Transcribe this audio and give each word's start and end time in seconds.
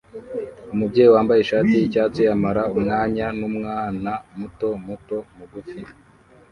Umubyeyi 0.73 1.13
wambaye 1.15 1.39
ishati 1.41 1.73
yicyatsi 1.75 2.21
amarana 2.35 2.71
umwanya 2.77 3.25
numwana 3.39 4.11
muto 4.39 4.69
muto 4.85 5.17
mugufi 5.35 5.79